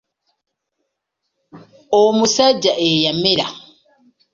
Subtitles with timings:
[2.01, 3.47] Omusajja eyamera.